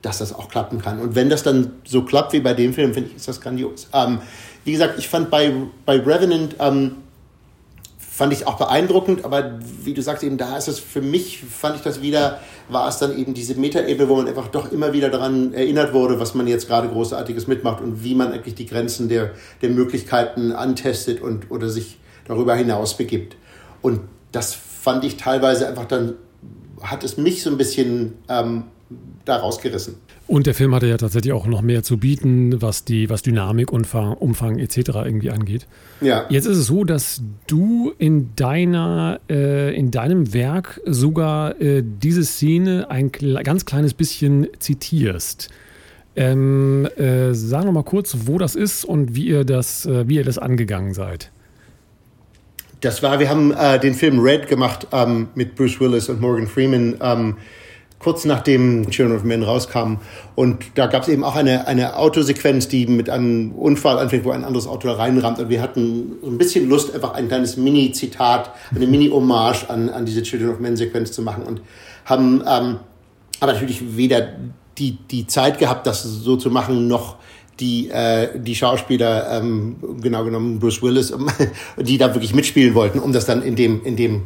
[0.01, 0.99] dass das auch klappen kann.
[0.99, 3.87] Und wenn das dann so klappt wie bei dem Film, finde ich, ist das grandios.
[3.93, 4.19] Ähm,
[4.65, 5.53] wie gesagt, ich fand bei,
[5.85, 6.97] bei Revenant, ähm,
[8.15, 11.77] fand ich auch beeindruckend, aber wie du sagst, eben da ist es für mich, fand
[11.77, 15.09] ich das wieder, war es dann eben diese Metaebene, wo man einfach doch immer wieder
[15.09, 19.09] daran erinnert wurde, was man jetzt gerade Großartiges mitmacht und wie man eigentlich die Grenzen
[19.09, 19.31] der,
[19.63, 21.97] der Möglichkeiten antestet und oder sich
[22.27, 23.35] darüber hinaus begibt.
[23.81, 26.13] Und das fand ich teilweise einfach dann,
[26.83, 28.65] hat es mich so ein bisschen ähm,
[29.25, 29.95] da rausgerissen.
[30.33, 33.71] Und der Film hatte ja tatsächlich auch noch mehr zu bieten, was die, was Dynamik,
[33.71, 34.77] Umfang, Umfang etc.
[35.05, 35.67] irgendwie angeht.
[36.01, 36.25] Ja.
[36.27, 42.25] Jetzt ist es so, dass du in deiner, äh, in deinem Werk sogar äh, diese
[42.25, 45.49] Szene ein ganz kleines bisschen zitierst.
[46.15, 50.15] Ähm, äh, sag noch mal kurz, wo das ist und wie ihr das, äh, wie
[50.15, 51.29] ihr das angegangen seid.
[52.81, 56.47] Das war, wir haben äh, den Film Red gemacht ähm, mit Bruce Willis und Morgan
[56.47, 56.95] Freeman.
[57.03, 57.37] Ähm,
[58.03, 59.97] kurz nachdem Children of Men rauskam.
[60.35, 64.31] Und da gab es eben auch eine, eine Autosequenz, die mit einem Unfall anfängt, wo
[64.31, 65.39] ein anderes Auto da reinrammt.
[65.39, 70.05] Und wir hatten so ein bisschen Lust, einfach ein kleines Mini-Zitat, eine Mini-Hommage an, an
[70.05, 71.43] diese Children of Men-Sequenz zu machen.
[71.43, 71.61] Und
[72.05, 72.79] haben ähm,
[73.43, 74.29] aber natürlich weder
[74.77, 77.17] die, die Zeit gehabt, das so zu machen, noch
[77.59, 81.13] die, äh, die Schauspieler, ähm, genau genommen Bruce Willis,
[81.77, 84.23] die da wirklich mitspielen wollten, um das dann in dem, in dem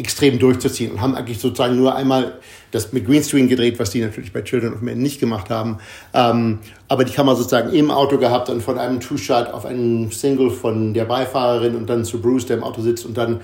[0.00, 2.38] extrem durchzuziehen und haben eigentlich sozusagen nur einmal
[2.72, 5.78] das mit Greenscreen gedreht, was die natürlich bei Children of Men nicht gemacht haben.
[6.14, 6.58] Ähm,
[6.88, 10.94] aber die Kamera sozusagen im Auto gehabt und von einem Two-Shot auf einen Single von
[10.94, 13.40] der Beifahrerin und dann zu Bruce, der im Auto sitzt und dann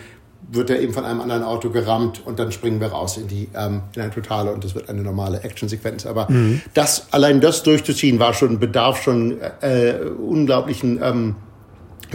[0.48, 3.48] wird er eben von einem anderen Auto gerammt und dann springen wir raus in die
[3.54, 6.06] ähm, in ein Totale und das wird eine normale Actionsequenz.
[6.06, 6.62] Aber mhm.
[6.72, 11.36] das allein das durchzuziehen war schon bedarf schon äh, unglaublichen ähm,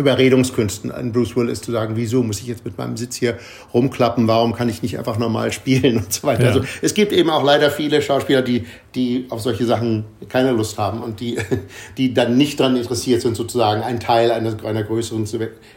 [0.02, 3.38] Überredungskünsten an Bruce Willis zu sagen, wieso muss ich jetzt mit meinem Sitz hier
[3.74, 6.44] rumklappen, warum kann ich nicht einfach normal spielen und so weiter.
[6.44, 6.48] Ja.
[6.50, 10.78] Also es gibt eben auch leider viele Schauspieler, die, die auf solche Sachen keine Lust
[10.78, 11.38] haben und die,
[11.98, 15.26] die dann nicht daran interessiert sind, sozusagen ein Teil einer, einer größeren,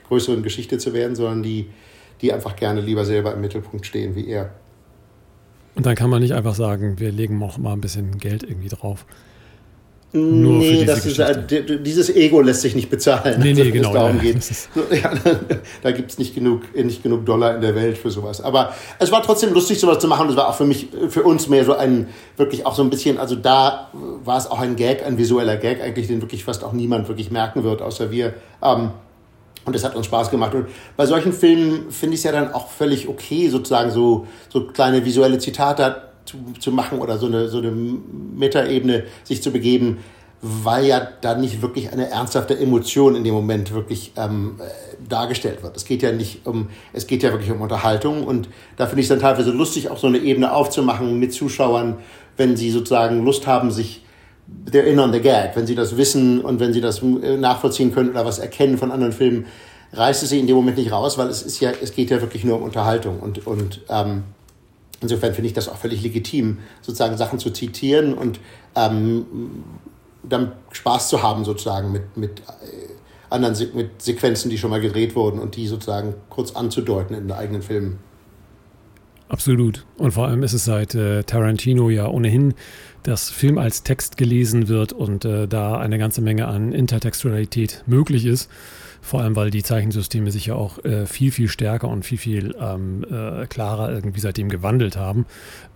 [0.08, 1.66] größeren Geschichte zu werden, sondern die,
[2.20, 4.50] die einfach gerne lieber selber im Mittelpunkt stehen wie er.
[5.74, 8.68] Und dann kann man nicht einfach sagen, wir legen auch mal ein bisschen Geld irgendwie
[8.68, 9.06] drauf.
[10.16, 11.36] Nur nee, das ist, äh,
[11.82, 14.44] dieses Ego lässt sich nicht bezahlen, nee, nee, also, genau, darum ja, geht.
[15.02, 15.12] Ja,
[15.82, 18.40] da gibt es nicht genug, nicht genug Dollar in der Welt für sowas.
[18.40, 20.28] Aber es war trotzdem lustig, sowas zu machen.
[20.28, 23.18] Es war auch für mich, für uns mehr so ein, wirklich auch so ein bisschen,
[23.18, 26.72] also da war es auch ein Gag, ein visueller Gag eigentlich, den wirklich fast auch
[26.72, 28.34] niemand wirklich merken wird, außer wir.
[28.62, 28.90] Ähm,
[29.64, 30.54] und es hat uns Spaß gemacht.
[30.54, 34.68] Und bei solchen Filmen finde ich es ja dann auch völlig okay, sozusagen so, so
[34.68, 39.98] kleine visuelle Zitate zu, zu machen oder so eine, so eine Metaebene sich zu begeben.
[40.46, 44.64] weil ja da nicht wirklich eine ernsthafte Emotion in dem Moment wirklich ähm, äh,
[45.08, 45.74] dargestellt wird.
[45.74, 49.06] Es geht ja nicht um, es geht ja wirklich um Unterhaltung und da finde ich
[49.06, 51.96] es dann teilweise lustig, auch so eine Ebene aufzumachen mit Zuschauern,
[52.36, 54.04] wenn sie sozusagen Lust haben, sich
[54.70, 57.94] they're in on the gag, wenn sie das wissen und wenn sie das äh, nachvollziehen
[57.94, 59.46] können oder was erkennen von anderen Filmen,
[59.94, 62.20] reißt es sie in dem Moment nicht raus, weil es ist ja, es geht ja
[62.20, 64.24] wirklich nur um Unterhaltung und, und ähm,
[65.04, 68.40] insofern finde ich das auch völlig legitim, sozusagen Sachen zu zitieren und
[68.74, 69.26] ähm,
[70.22, 72.94] dann Spaß zu haben sozusagen mit, mit äh,
[73.30, 77.28] anderen Se mit Sequenzen, die schon mal gedreht wurden und die sozusagen kurz anzudeuten in
[77.28, 77.98] den eigenen Filmen.
[79.28, 79.84] Absolut.
[79.96, 82.54] Und vor allem ist es seit äh, Tarantino ja ohnehin,
[83.02, 88.26] dass Film als Text gelesen wird und äh, da eine ganze Menge an Intertextualität möglich
[88.26, 88.50] ist.
[89.04, 92.56] Vor allem, weil die Zeichensysteme sich ja auch äh, viel, viel stärker und viel, viel
[92.58, 95.26] ähm, äh, klarer irgendwie seitdem gewandelt haben.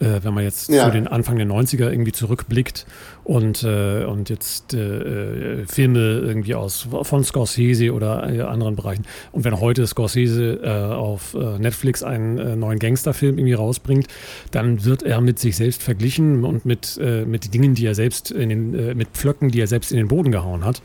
[0.00, 0.86] Äh, wenn man jetzt ja.
[0.86, 2.86] zu den Anfang der 90er irgendwie zurückblickt
[3.24, 9.04] und, äh, und jetzt äh, äh, Filme irgendwie aus von Scorsese oder anderen Bereichen.
[9.32, 14.06] Und wenn heute Scorsese auf Netflix einen neuen Gangsterfilm irgendwie rausbringt,
[14.52, 18.48] dann wird er mit sich selbst verglichen und mit, mit Dingen, die er selbst in
[18.48, 20.80] den, mit Pflöcken, die er selbst in den Boden gehauen hat.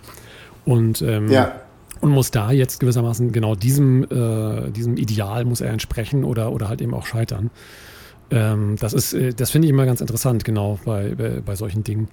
[0.66, 1.56] Und ähm, ja
[2.04, 6.68] und muss da jetzt gewissermaßen genau diesem, äh, diesem Ideal muss er entsprechen oder, oder
[6.68, 7.50] halt eben auch scheitern.
[8.30, 11.86] Ähm, das ist, äh, das finde ich immer ganz interessant, genau, bei, bei, bei, solchen
[11.86, 12.10] Dingen.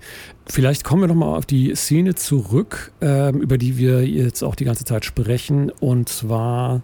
[0.46, 4.64] Vielleicht kommen wir nochmal auf die Szene zurück, ähm, über die wir jetzt auch die
[4.64, 5.72] ganze Zeit sprechen.
[5.80, 6.82] Und zwar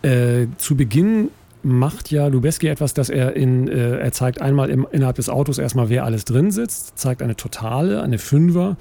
[0.00, 1.28] äh, zu Beginn
[1.68, 5.58] macht ja Lubeski etwas, dass er in, äh, er zeigt einmal im, innerhalb des Autos
[5.58, 8.76] erstmal, wer alles drin sitzt, zeigt eine Totale, eine Fünfer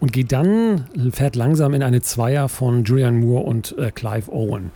[0.00, 4.72] und geht dann, fährt langsam in eine Zweier von Julian Moore und äh, Clive Owen.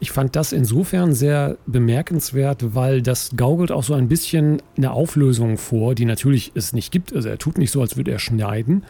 [0.00, 5.58] Ich fand das insofern sehr bemerkenswert, weil das gaukelt auch so ein bisschen eine Auflösung
[5.58, 7.12] vor, die natürlich es nicht gibt.
[7.12, 8.84] Also er tut nicht so, als würde er schneiden.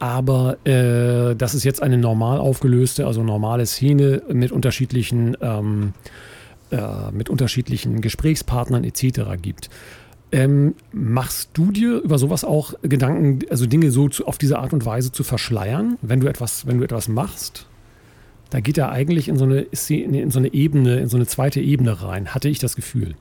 [0.00, 5.92] Aber äh, das ist jetzt eine normal aufgelöste, also normale Szene mit unterschiedlichen ähm,
[6.70, 9.20] äh, mit unterschiedlichen Gesprächspartnern etc.
[9.40, 9.70] gibt.
[10.32, 14.72] Ähm, machst du dir über sowas auch Gedanken, also Dinge so zu, auf diese Art
[14.72, 17.66] und Weise zu verschleiern, wenn du etwas, wenn du etwas machst?
[18.50, 21.60] Da geht er eigentlich in so eine, in so eine Ebene, in so eine zweite
[21.60, 23.14] Ebene rein, hatte ich das Gefühl.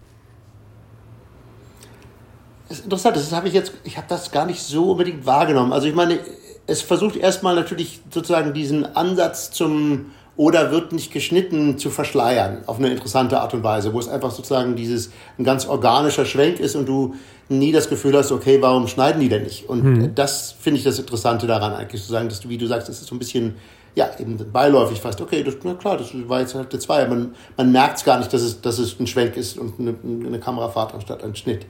[2.68, 5.74] Das ist interessant, das habe ich jetzt, ich habe das gar nicht so unbedingt wahrgenommen.
[5.74, 6.20] Also ich meine,
[6.68, 12.80] es versucht erstmal natürlich sozusagen diesen Ansatz zum oder wird nicht geschnitten zu verschleiern auf
[12.80, 16.78] eine interessante Art und Weise, wo es einfach sozusagen dieses ein ganz organischer Schwenk ist
[16.78, 17.16] und du
[17.50, 19.68] nie das Gefühl hast, okay, warum schneiden die denn nicht?
[19.68, 20.16] Und mhm.
[20.16, 23.02] das finde ich das Interessante daran eigentlich zu sagen, dass du, wie du sagst, das
[23.02, 23.56] ist so ein bisschen
[23.96, 27.10] ja, eben beiläufig fast, okay, das, na klar, das war jetzt halt der Zweier.
[27.10, 29.94] Man, man merkt es gar nicht, dass es, dass es ein Schwenk ist und eine,
[30.26, 31.66] eine Kamerafahrt anstatt ein Schnitt.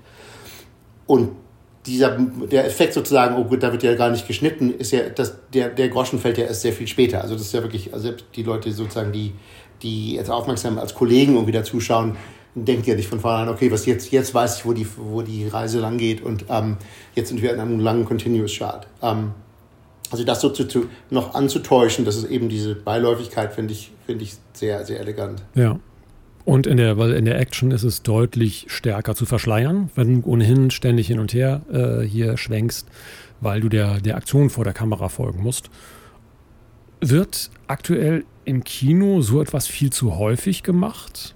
[1.08, 1.32] Und
[1.90, 2.18] dieser,
[2.52, 5.70] der Effekt sozusagen, oh gut, da wird ja gar nicht geschnitten, ist ja, das, der,
[5.70, 7.22] der Groschen fällt ja erst sehr viel später.
[7.22, 9.34] Also das ist ja wirklich, also die Leute sozusagen, die,
[9.82, 12.16] die jetzt aufmerksam als Kollegen irgendwie da zuschauen,
[12.56, 15.48] denken ja nicht von vornherein, okay, was jetzt, jetzt weiß ich, wo die, wo die
[15.48, 16.78] Reise lang geht und ähm,
[17.16, 18.88] jetzt sind wir in einem langen Continuous Chart.
[19.02, 19.32] Ähm,
[20.12, 24.24] also das so zu, zu, noch anzutäuschen, das ist eben diese Beiläufigkeit, finde ich, finde
[24.24, 25.44] ich sehr, sehr elegant.
[25.54, 25.80] Ja.
[26.46, 30.30] Und in der, weil in der Action ist es deutlich stärker zu verschleiern, wenn du
[30.30, 32.88] ohnehin ständig hin und her äh, hier schwenkst,
[33.42, 35.70] weil du der, der Aktion vor der Kamera folgen musst.
[37.02, 41.36] Wird aktuell im Kino so etwas viel zu häufig gemacht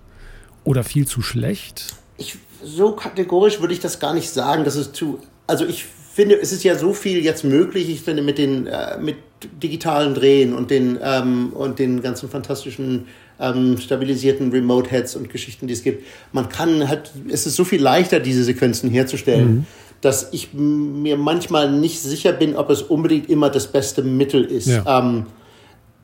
[0.63, 1.95] oder viel zu schlecht?
[2.17, 5.19] Ich, so kategorisch würde ich das gar nicht sagen, dass es zu.
[5.47, 7.89] Also ich finde, es ist ja so viel jetzt möglich.
[7.89, 9.15] Ich finde mit den äh, mit
[9.61, 13.07] digitalen Drehen und den ähm, und den ganzen fantastischen
[13.39, 16.05] ähm, stabilisierten Remote-Heads und Geschichten, die es gibt.
[16.31, 19.65] Man kann halt, es ist so viel leichter, diese Sequenzen herzustellen, mhm.
[20.01, 24.67] dass ich mir manchmal nicht sicher bin, ob es unbedingt immer das beste Mittel ist.
[24.67, 24.99] Ja.
[24.99, 25.25] Ähm,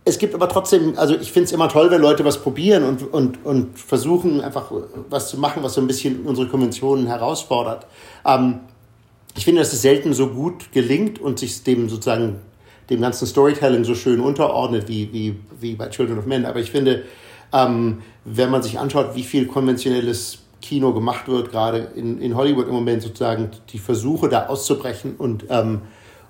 [0.05, 3.13] es gibt aber trotzdem, also ich finde es immer toll, wenn Leute was probieren und,
[3.13, 4.71] und, und versuchen, einfach
[5.09, 7.85] was zu machen, was so ein bisschen unsere Konventionen herausfordert.
[8.25, 8.61] Ähm,
[9.35, 12.37] ich finde, dass es selten so gut gelingt und sich dem sozusagen
[12.89, 16.45] dem ganzen Storytelling so schön unterordnet wie, wie, wie bei Children of Men.
[16.45, 17.03] Aber ich finde,
[17.53, 22.67] ähm, wenn man sich anschaut, wie viel konventionelles Kino gemacht wird, gerade in, in Hollywood
[22.67, 25.81] im Moment sozusagen, die Versuche da auszubrechen und, ähm,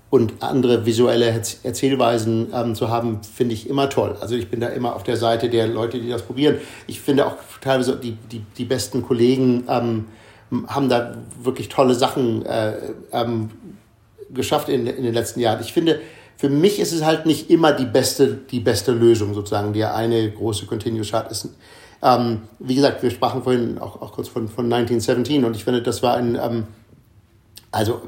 [0.10, 4.16] und andere visuelle Erzählweisen ähm, zu haben, finde ich immer toll.
[4.20, 6.58] Also ich bin da immer auf der Seite der Leute, die das probieren.
[6.88, 10.06] Ich finde auch teilweise die, die, die besten Kollegen ähm,
[10.68, 12.74] haben da wirklich tolle Sachen äh,
[13.12, 13.50] ähm,
[14.32, 15.62] geschafft in, in den letzten Jahren.
[15.62, 16.02] Ich finde,
[16.38, 20.32] für mich ist es halt nicht immer die beste, die beste Lösung sozusagen, die eine
[20.32, 21.50] große Continuous Chart ist.
[22.02, 25.82] Ähm, wie gesagt, wir sprachen vorhin auch, auch kurz von, von 1917 und ich finde,
[25.82, 26.68] das war ein, ähm,
[27.72, 28.02] also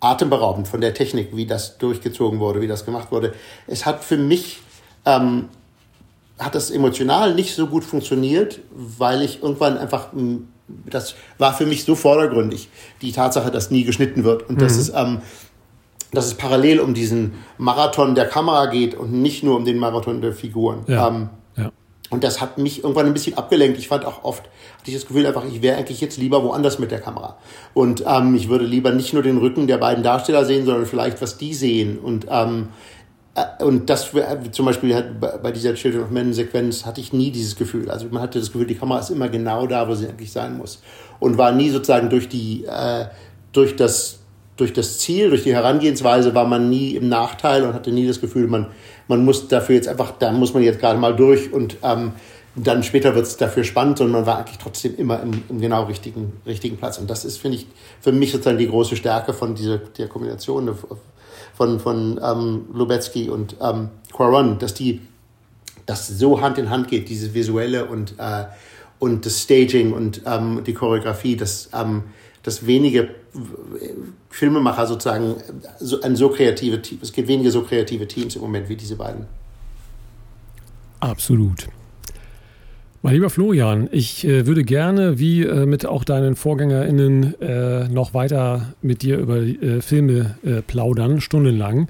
[0.00, 3.32] atemberaubend von der Technik, wie das durchgezogen wurde, wie das gemacht wurde.
[3.66, 4.58] Es hat für mich,
[5.04, 5.48] ähm,
[6.38, 10.12] hat das emotional nicht so gut funktioniert, weil ich irgendwann einfach,
[10.86, 12.68] das war für mich so vordergründig,
[13.02, 14.60] die Tatsache, dass nie geschnitten wird und mhm.
[14.60, 15.20] dass es, ähm,
[16.12, 20.20] dass es parallel um diesen Marathon der Kamera geht und nicht nur um den Marathon
[20.20, 20.84] der Figuren.
[20.86, 21.08] Ja.
[21.08, 21.30] Ähm,
[22.10, 23.78] und das hat mich irgendwann ein bisschen abgelenkt.
[23.78, 24.44] Ich fand auch oft,
[24.78, 27.36] hatte ich das Gefühl einfach, ich wäre eigentlich jetzt lieber woanders mit der Kamera.
[27.74, 31.20] Und ähm, ich würde lieber nicht nur den Rücken der beiden Darsteller sehen, sondern vielleicht,
[31.20, 31.98] was die sehen.
[31.98, 32.97] Und, ähm, äh,
[33.60, 34.10] und das
[34.52, 35.04] zum Beispiel
[35.42, 37.90] bei dieser Children of Men Sequenz hatte ich nie dieses Gefühl.
[37.90, 40.56] Also man hatte das Gefühl, die Kamera ist immer genau da, wo sie eigentlich sein
[40.56, 40.82] muss.
[41.20, 43.06] Und war nie sozusagen durch die, äh,
[43.52, 44.16] durch das
[44.56, 48.20] durch das Ziel, durch die Herangehensweise war man nie im Nachteil und hatte nie das
[48.20, 48.66] Gefühl, man
[49.08, 52.12] man muss dafür jetzt einfach, da muss man jetzt gerade mal durch und ähm,
[52.54, 55.84] dann später wird es dafür spannend, sondern man war eigentlich trotzdem immer im, im, genau
[55.84, 56.98] richtigen, richtigen Platz.
[56.98, 57.66] Und das ist, finde ich,
[58.00, 60.68] für mich sozusagen die große Stärke von dieser der Kombination
[61.58, 65.00] von, von ähm, Lubetzky und ähm, Quaron, dass die
[65.86, 68.44] das so Hand in Hand geht, diese visuelle und, äh,
[69.00, 72.04] und das Staging und ähm, die Choreografie, dass ähm,
[72.44, 73.10] dass wenige
[74.30, 75.36] Filmemacher sozusagen
[75.80, 78.96] so, ein so kreative Team, es gibt wenige so kreative Teams im Moment wie diese
[78.96, 79.26] beiden.
[81.00, 81.68] Absolut.
[83.00, 88.12] Mein lieber Florian, ich äh, würde gerne, wie äh, mit auch deinen VorgängerInnen, äh, noch
[88.12, 91.86] weiter mit dir über äh, Filme äh, plaudern, stundenlang.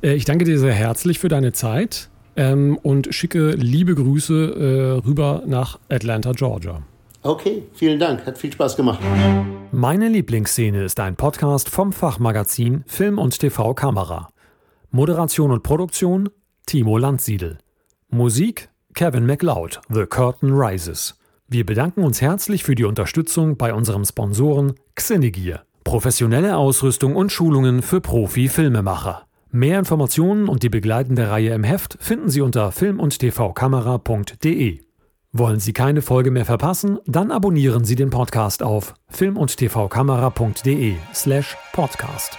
[0.00, 5.42] Äh, ich danke dir sehr herzlich für deine Zeit ähm, und schicke liebe Grüße rüber
[5.44, 6.82] nach Atlanta, Georgia.
[7.22, 8.24] Okay, vielen Dank.
[8.24, 9.00] Hat viel Spaß gemacht.
[9.72, 14.28] Meine Lieblingsszene ist ein Podcast vom Fachmagazin Film und TV Kamera.
[14.92, 16.28] Moderation und Produktion
[16.66, 17.58] Timo Landsiedel.
[18.10, 21.18] Musik Kevin MacLeod, The Curtain Rises.
[21.48, 25.64] Wir bedanken uns herzlich für die Unterstützung bei unserem Sponsoren Xenegear.
[25.82, 29.26] Professionelle Ausrüstung und Schulungen für Profi-Filmemacher.
[29.50, 34.80] Mehr Informationen und die begleitende Reihe im Heft finden Sie unter film- und tvkamera.de.
[35.32, 37.00] Wollen Sie keine Folge mehr verpassen?
[37.06, 42.38] Dann abonnieren Sie den Podcast auf film- und tvkamera.de slash podcast.